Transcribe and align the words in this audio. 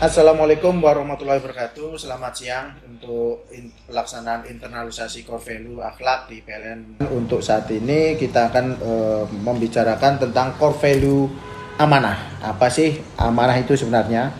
Assalamualaikum 0.00 0.80
warahmatullahi 0.80 1.44
wabarakatuh. 1.44 2.00
Selamat 2.00 2.32
siang 2.32 2.72
untuk 2.88 3.44
in, 3.52 3.68
pelaksanaan 3.84 4.48
internalisasi 4.48 5.28
core 5.28 5.44
value 5.44 5.76
akhlak 5.84 6.24
di 6.24 6.40
PLN. 6.40 7.04
Untuk 7.12 7.44
saat 7.44 7.68
ini 7.68 8.16
kita 8.16 8.48
akan 8.48 8.80
e, 8.80 8.92
membicarakan 9.28 10.16
tentang 10.16 10.56
core 10.56 10.80
value 10.80 11.28
amanah. 11.76 12.16
Apa 12.40 12.72
sih 12.72 12.96
amanah 13.20 13.60
itu 13.60 13.76
sebenarnya? 13.76 14.32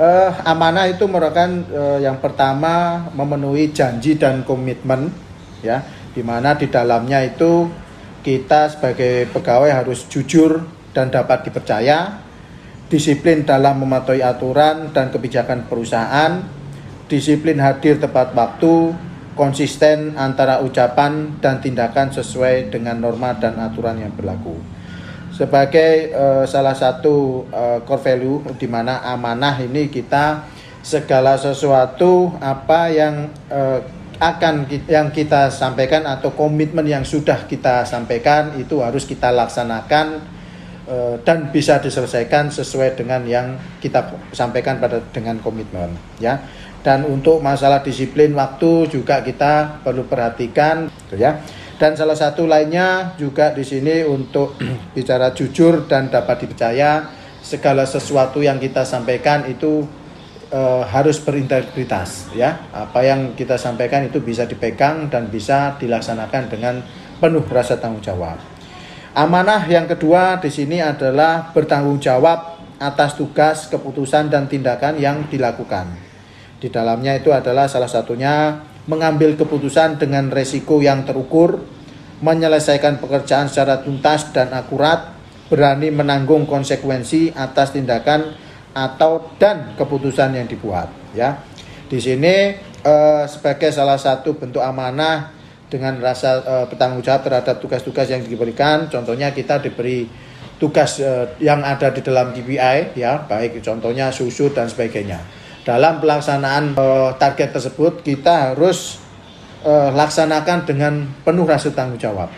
E, 0.00 0.08
amanah 0.48 0.88
itu 0.88 1.04
merupakan 1.04 1.52
e, 1.52 2.00
yang 2.00 2.16
pertama 2.24 3.04
memenuhi 3.12 3.76
janji 3.76 4.16
dan 4.16 4.40
komitmen, 4.40 5.12
ya, 5.60 5.84
di 6.16 6.24
mana 6.24 6.56
di 6.56 6.72
dalamnya 6.72 7.20
itu 7.28 7.68
kita 8.24 8.72
sebagai 8.72 9.28
pegawai 9.36 9.68
harus 9.68 10.08
jujur 10.08 10.64
dan 10.96 11.12
dapat 11.12 11.44
dipercaya 11.44 12.24
disiplin 12.88 13.42
dalam 13.42 13.80
mematuhi 13.80 14.20
aturan 14.20 14.92
dan 14.92 15.08
kebijakan 15.08 15.66
perusahaan, 15.68 16.44
disiplin 17.08 17.60
hadir 17.60 17.96
tepat 17.96 18.36
waktu, 18.36 18.92
konsisten 19.34 20.14
antara 20.14 20.62
ucapan 20.62 21.36
dan 21.42 21.58
tindakan 21.58 22.14
sesuai 22.14 22.70
dengan 22.70 23.00
norma 23.00 23.34
dan 23.34 23.58
aturan 23.58 23.98
yang 23.98 24.14
berlaku. 24.14 24.56
Sebagai 25.34 26.14
uh, 26.14 26.44
salah 26.46 26.78
satu 26.78 27.42
uh, 27.50 27.82
core 27.82 28.14
value 28.14 28.38
di 28.54 28.70
mana 28.70 29.02
amanah 29.02 29.58
ini 29.58 29.90
kita 29.90 30.46
segala 30.78 31.34
sesuatu 31.34 32.30
apa 32.38 32.92
yang 32.94 33.34
uh, 33.50 33.82
akan 34.22 34.70
yang 34.86 35.10
kita 35.10 35.50
sampaikan 35.50 36.06
atau 36.06 36.30
komitmen 36.38 36.86
yang 36.86 37.02
sudah 37.02 37.50
kita 37.50 37.82
sampaikan 37.82 38.54
itu 38.62 38.78
harus 38.78 39.02
kita 39.02 39.34
laksanakan 39.34 40.22
dan 41.24 41.48
bisa 41.48 41.80
diselesaikan 41.80 42.52
sesuai 42.52 42.92
dengan 42.92 43.24
yang 43.24 43.56
kita 43.80 44.04
sampaikan 44.36 44.76
pada 44.76 45.00
dengan 45.12 45.40
komitmen 45.40 45.96
ya. 46.20 46.44
Dan 46.84 47.08
untuk 47.08 47.40
masalah 47.40 47.80
disiplin 47.80 48.36
waktu 48.36 48.92
juga 48.92 49.24
kita 49.24 49.80
perlu 49.80 50.04
perhatikan 50.04 50.92
gitu 51.08 51.16
ya. 51.16 51.40
Dan 51.80 51.96
salah 51.96 52.14
satu 52.14 52.44
lainnya 52.44 53.16
juga 53.16 53.56
di 53.56 53.64
sini 53.64 54.04
untuk 54.04 54.60
bicara 54.96 55.32
jujur 55.32 55.88
dan 55.88 56.12
dapat 56.12 56.44
dipercaya 56.44 57.08
segala 57.40 57.88
sesuatu 57.88 58.44
yang 58.44 58.60
kita 58.60 58.84
sampaikan 58.84 59.48
itu 59.48 59.88
e, 60.52 60.60
harus 60.84 61.16
berintegritas 61.24 62.28
ya. 62.36 62.68
Apa 62.68 63.00
yang 63.00 63.32
kita 63.32 63.56
sampaikan 63.56 64.04
itu 64.04 64.20
bisa 64.20 64.44
dipegang 64.44 65.08
dan 65.08 65.32
bisa 65.32 65.80
dilaksanakan 65.80 66.52
dengan 66.52 66.84
penuh 67.16 67.42
rasa 67.48 67.80
tanggung 67.80 68.04
jawab 68.04 68.53
Amanah 69.14 69.62
yang 69.70 69.86
kedua 69.86 70.42
di 70.42 70.50
sini 70.50 70.82
adalah 70.82 71.54
bertanggung 71.54 72.02
jawab 72.02 72.58
atas 72.82 73.14
tugas, 73.14 73.70
keputusan, 73.70 74.26
dan 74.26 74.50
tindakan 74.50 74.98
yang 74.98 75.30
dilakukan. 75.30 75.86
Di 76.58 76.66
dalamnya 76.66 77.14
itu 77.14 77.30
adalah 77.30 77.70
salah 77.70 77.86
satunya 77.86 78.58
mengambil 78.90 79.38
keputusan 79.38 80.02
dengan 80.02 80.34
resiko 80.34 80.82
yang 80.82 81.06
terukur, 81.06 81.62
menyelesaikan 82.26 82.98
pekerjaan 82.98 83.46
secara 83.46 83.86
tuntas 83.86 84.34
dan 84.34 84.50
akurat, 84.50 85.14
berani 85.46 85.94
menanggung 85.94 86.42
konsekuensi 86.50 87.38
atas 87.38 87.70
tindakan 87.70 88.34
atau 88.74 89.30
dan 89.38 89.78
keputusan 89.78 90.42
yang 90.42 90.50
dibuat. 90.50 90.90
Ya, 91.14 91.38
di 91.86 92.02
sini 92.02 92.58
eh, 92.82 93.24
sebagai 93.30 93.70
salah 93.70 93.94
satu 93.94 94.34
bentuk 94.34 94.58
amanah 94.58 95.43
dengan 95.68 95.98
rasa 95.98 96.40
uh, 96.44 96.64
bertanggung 96.68 97.00
jawab 97.00 97.26
terhadap 97.26 97.58
tugas-tugas 97.58 98.06
yang 98.10 98.22
diberikan. 98.22 98.86
Contohnya 98.92 99.32
kita 99.34 99.58
diberi 99.58 100.06
tugas 100.60 101.02
uh, 101.02 101.34
yang 101.42 101.60
ada 101.64 101.90
di 101.90 102.00
dalam 102.00 102.30
KPI 102.30 102.94
ya, 102.94 103.26
baik 103.26 103.60
contohnya 103.64 104.08
susu 104.14 104.52
dan 104.54 104.70
sebagainya. 104.70 105.20
Dalam 105.64 105.98
pelaksanaan 105.98 106.76
uh, 106.76 107.10
target 107.16 107.56
tersebut 107.56 108.04
kita 108.04 108.52
harus 108.52 109.00
uh, 109.64 109.90
laksanakan 109.90 110.68
dengan 110.68 110.92
penuh 111.24 111.48
rasa 111.48 111.72
tanggung 111.72 111.98
jawab. 111.98 112.30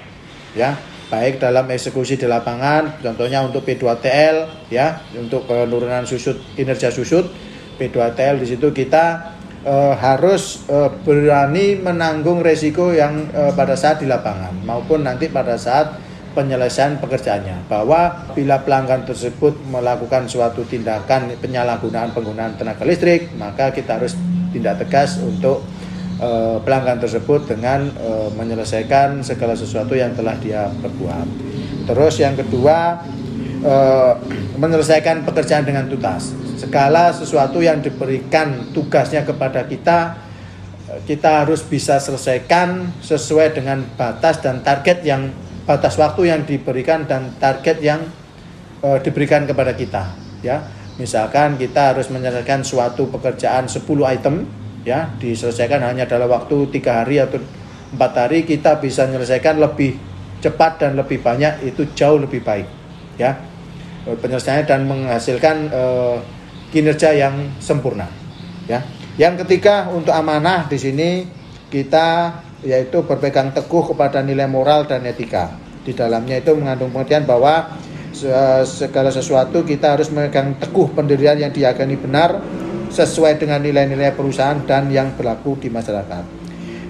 Ya, 0.57 0.73
baik 1.13 1.37
dalam 1.37 1.69
eksekusi 1.69 2.17
di 2.17 2.25
lapangan, 2.25 3.05
contohnya 3.05 3.45
untuk 3.45 3.67
P2TL 3.69 4.71
ya, 4.73 5.05
untuk 5.13 5.45
penurunan 5.45 6.09
susut 6.09 6.41
kinerja 6.57 6.89
susut 6.89 7.29
P2TL 7.77 8.41
di 8.41 8.47
situ 8.49 8.73
kita 8.73 9.36
uh, 9.67 9.95
harus 9.99 10.63
uh, 10.71 10.89
berani 11.03 11.77
menanggung 11.83 12.41
resiko 12.41 12.95
yang 12.95 13.27
uh, 13.35 13.51
pada 13.53 13.75
saat 13.75 13.99
di 13.99 14.07
lapangan 14.07 14.55
maupun 14.63 15.03
nanti 15.03 15.27
pada 15.27 15.59
saat 15.59 15.99
penyelesaian 16.33 17.01
pekerjaannya 17.03 17.67
bahwa 17.67 18.31
bila 18.37 18.63
pelanggan 18.63 19.09
tersebut 19.09 19.57
melakukan 19.67 20.31
suatu 20.31 20.63
tindakan 20.69 21.35
penyalahgunaan 21.43 22.15
penggunaan 22.15 22.55
tenaga 22.55 22.87
listrik 22.87 23.35
maka 23.35 23.75
kita 23.75 23.99
harus 23.99 24.15
tindak 24.55 24.79
tegas 24.81 25.19
untuk 25.19 25.65
uh, 26.21 26.57
pelanggan 26.63 27.01
tersebut 27.01 27.49
dengan 27.49 27.89
uh, 28.01 28.29
menyelesaikan 28.37 29.21
segala 29.25 29.53
sesuatu 29.57 29.93
yang 29.93 30.17
telah 30.17 30.37
dia 30.41 30.69
perbuat. 30.81 31.29
Terus 31.87 32.15
yang 32.19 32.35
kedua 32.35 33.01
uh, 33.67 34.15
menyelesaikan 34.57 35.27
pekerjaan 35.27 35.67
dengan 35.67 35.91
tuntas. 35.91 36.33
Segala 36.57 37.11
sesuatu 37.13 37.61
yang 37.61 37.83
diberikan 37.83 38.73
tugasnya 38.73 39.27
kepada 39.27 39.67
kita 39.67 40.27
kita 41.05 41.45
harus 41.45 41.67
bisa 41.67 41.99
selesaikan 41.99 42.95
sesuai 43.03 43.59
dengan 43.59 43.83
batas 43.99 44.39
dan 44.39 44.63
target 44.63 45.03
yang 45.03 45.35
batas 45.67 45.99
waktu 45.99 46.31
yang 46.31 46.47
diberikan 46.47 47.05
dan 47.11 47.35
target 47.43 47.83
yang 47.83 48.07
e, 48.81 48.89
diberikan 49.03 49.45
kepada 49.45 49.75
kita 49.75 50.15
ya. 50.41 50.63
Misalkan 50.97 51.61
kita 51.61 51.93
harus 51.93 52.09
menyelesaikan 52.09 52.65
suatu 52.65 53.11
pekerjaan 53.13 53.69
10 53.69 53.85
item 54.17 54.49
ya 54.87 55.11
diselesaikan 55.19 55.83
hanya 55.83 56.07
dalam 56.07 56.31
waktu 56.31 56.71
tiga 56.71 57.03
hari 57.05 57.21
atau 57.21 57.43
empat 57.93 58.13
hari 58.17 58.47
kita 58.47 58.79
bisa 58.81 59.05
menyelesaikan 59.11 59.59
lebih 59.59 59.99
cepat 60.41 60.81
dan 60.81 60.95
lebih 60.95 61.21
banyak 61.21 61.67
itu 61.67 61.91
jauh 61.93 62.23
lebih 62.23 62.41
baik 62.41 62.65
ya 63.19 63.37
penyelesaiannya 64.15 64.67
dan 64.71 64.81
menghasilkan 64.87 65.57
e, 65.67 65.83
kinerja 66.71 67.11
yang 67.17 67.35
sempurna. 67.59 68.07
Ya. 68.71 68.87
Yang 69.19 69.47
ketiga 69.47 69.91
untuk 69.91 70.15
amanah 70.15 70.71
di 70.71 70.79
sini 70.79 71.11
kita 71.73 72.39
yaitu 72.63 73.03
berpegang 73.03 73.51
teguh 73.51 73.95
kepada 73.95 74.23
nilai 74.23 74.47
moral 74.47 74.87
dan 74.87 75.03
etika. 75.07 75.51
Di 75.83 75.95
dalamnya 75.95 76.39
itu 76.43 76.55
mengandung 76.55 76.91
pengertian 76.91 77.27
bahwa 77.27 77.79
segala 78.65 79.13
sesuatu 79.13 79.61
kita 79.63 79.95
harus 79.95 80.09
memegang 80.09 80.57
teguh 80.57 80.89
pendirian 80.97 81.37
yang 81.37 81.53
diyakini 81.53 82.01
benar 82.01 82.41
sesuai 82.89 83.37
dengan 83.37 83.61
nilai-nilai 83.61 84.17
perusahaan 84.17 84.57
dan 84.65 84.89
yang 84.89 85.13
berlaku 85.15 85.61
di 85.61 85.69
masyarakat. 85.69 86.25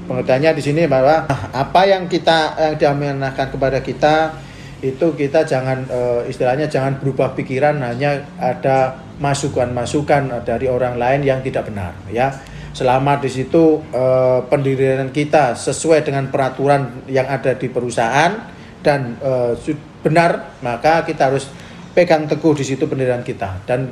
Pengertiannya 0.06 0.50
di 0.54 0.62
sini 0.62 0.82
bahwa 0.86 1.26
apa 1.50 1.82
yang 1.82 2.06
kita 2.06 2.54
yang 2.54 2.74
diamanahkan 2.78 3.50
kepada 3.50 3.82
kita 3.82 4.38
itu 4.84 5.16
kita 5.16 5.48
jangan 5.48 5.88
istilahnya 6.28 6.68
jangan 6.68 7.00
berubah 7.00 7.32
pikiran 7.32 7.80
hanya 7.80 8.28
ada 8.36 9.06
masukan-masukan 9.16 10.44
dari 10.44 10.68
orang 10.68 11.00
lain 11.00 11.24
yang 11.24 11.40
tidak 11.40 11.72
benar 11.72 11.96
ya. 12.12 12.32
Selama 12.76 13.16
di 13.16 13.32
situ 13.32 13.80
eh, 13.88 14.40
pendirian 14.52 15.08
kita 15.08 15.56
sesuai 15.56 16.04
dengan 16.04 16.28
peraturan 16.28 17.08
yang 17.08 17.24
ada 17.24 17.56
di 17.56 17.72
perusahaan 17.72 18.36
dan 18.84 19.16
eh, 19.16 19.56
benar 20.04 20.60
maka 20.60 21.00
kita 21.08 21.32
harus 21.32 21.48
pegang 21.96 22.28
teguh 22.28 22.52
di 22.52 22.64
situ 22.68 22.84
pendirian 22.84 23.24
kita. 23.24 23.64
Dan 23.64 23.88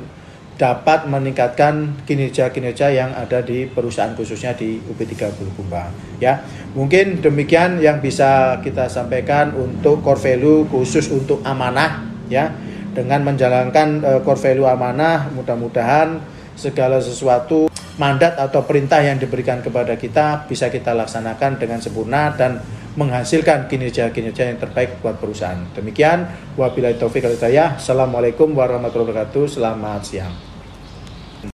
dapat 0.55 1.03
meningkatkan 1.11 1.99
kinerja-kinerja 2.07 2.87
yang 2.95 3.11
ada 3.11 3.43
di 3.43 3.67
perusahaan 3.67 4.15
khususnya 4.15 4.55
di 4.55 4.79
UP30 4.79 5.51
Kumba 5.51 5.91
ya 6.23 6.39
mungkin 6.71 7.19
demikian 7.19 7.83
yang 7.83 7.99
bisa 7.99 8.63
kita 8.63 8.87
sampaikan 8.87 9.51
untuk 9.51 9.99
core 9.99 10.19
value 10.19 10.63
khusus 10.71 11.11
untuk 11.11 11.43
amanah 11.43 12.07
ya 12.31 12.55
dengan 12.95 13.27
menjalankan 13.27 13.99
uh, 13.99 14.19
core 14.23 14.39
value 14.39 14.67
amanah 14.67 15.27
mudah-mudahan 15.35 16.23
segala 16.55 17.03
sesuatu 17.03 17.67
mandat 17.99 18.39
atau 18.39 18.63
perintah 18.63 19.03
yang 19.03 19.19
diberikan 19.19 19.59
kepada 19.59 19.99
kita 19.99 20.47
bisa 20.47 20.71
kita 20.71 20.95
laksanakan 20.95 21.59
dengan 21.59 21.83
sempurna 21.83 22.31
dan 22.31 22.63
menghasilkan 22.95 23.67
kinerja-kinerja 23.67 24.55
yang 24.55 24.59
terbaik 24.59 25.03
buat 25.03 25.19
perusahaan. 25.19 25.59
Demikian, 25.75 26.31
wabillahi 26.55 26.95
taufik 26.95 27.27
Assalamualaikum 27.27 28.55
warahmatullahi 28.55 29.11
wabarakatuh. 29.11 29.59
Selamat 29.59 30.01
siang. 30.07 30.54